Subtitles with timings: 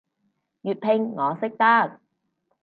[0.63, 1.99] 粵拼我識得